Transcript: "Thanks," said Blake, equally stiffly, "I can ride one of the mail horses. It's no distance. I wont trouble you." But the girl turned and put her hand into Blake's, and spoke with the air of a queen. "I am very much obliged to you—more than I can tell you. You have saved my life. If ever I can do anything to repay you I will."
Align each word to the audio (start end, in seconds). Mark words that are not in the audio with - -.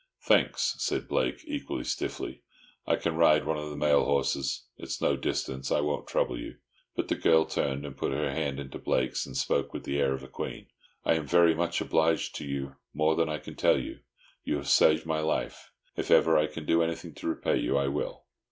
"Thanks," 0.23 0.73
said 0.79 1.07
Blake, 1.07 1.41
equally 1.45 1.83
stiffly, 1.83 2.41
"I 2.87 2.95
can 2.95 3.13
ride 3.17 3.45
one 3.45 3.59
of 3.59 3.69
the 3.69 3.77
mail 3.77 4.03
horses. 4.03 4.63
It's 4.75 4.99
no 4.99 5.15
distance. 5.15 5.71
I 5.71 5.81
wont 5.81 6.07
trouble 6.07 6.39
you." 6.39 6.55
But 6.95 7.07
the 7.07 7.13
girl 7.13 7.45
turned 7.45 7.85
and 7.85 7.95
put 7.95 8.11
her 8.11 8.31
hand 8.31 8.59
into 8.59 8.79
Blake's, 8.79 9.27
and 9.27 9.37
spoke 9.37 9.73
with 9.75 9.83
the 9.83 9.99
air 9.99 10.13
of 10.15 10.23
a 10.23 10.27
queen. 10.27 10.65
"I 11.05 11.13
am 11.13 11.27
very 11.27 11.53
much 11.53 11.81
obliged 11.81 12.33
to 12.37 12.45
you—more 12.45 13.15
than 13.15 13.29
I 13.29 13.37
can 13.37 13.53
tell 13.53 13.77
you. 13.79 13.99
You 14.43 14.55
have 14.55 14.69
saved 14.69 15.05
my 15.05 15.19
life. 15.19 15.71
If 15.95 16.09
ever 16.09 16.35
I 16.35 16.47
can 16.47 16.65
do 16.65 16.81
anything 16.81 17.13
to 17.13 17.27
repay 17.27 17.57
you 17.57 17.77
I 17.77 17.87
will." 17.87 18.25